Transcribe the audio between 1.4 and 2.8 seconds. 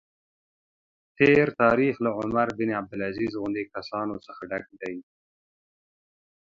تاریخ له عمر بن